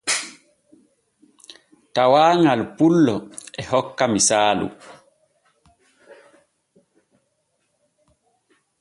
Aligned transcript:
Tawaaŋal 1.93 2.61
pullo 2.77 3.15
e 3.59 3.63
hokka 3.71 4.05
misaalu. 4.13 4.67